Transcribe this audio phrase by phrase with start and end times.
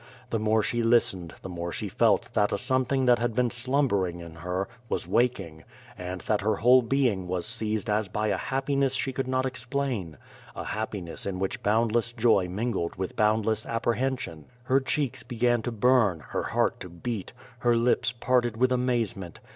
[0.31, 4.19] The more she listened the more she felt that a something that had been slumbering
[4.19, 5.63] in her was wak ing,
[5.95, 10.17] and that her whole being was seized as by a happiness she could not explain—
[10.55, 14.45] ^a happiness in which boundless joy mingled with boundless apprehension.
[14.63, 19.39] Her cheeks began to burn, her heart to beat, her lips parted with amazement.